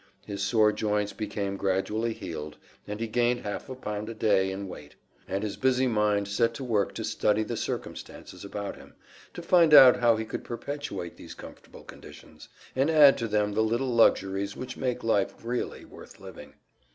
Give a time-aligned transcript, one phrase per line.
[0.25, 2.57] His sore joints became gradually healed,
[2.87, 4.95] and he gained half a pound a day in weight,
[5.27, 8.95] and his busy mind set to work to study the circumstances about him,
[9.35, 13.61] to find out how he could perpetuate these comfortable conditions, and add to them the
[13.61, 16.55] little luxuries which make life really worth living.